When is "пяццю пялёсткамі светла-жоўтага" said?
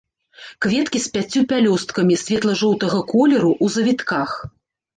1.17-3.05